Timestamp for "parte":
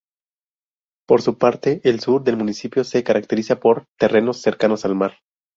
1.37-1.79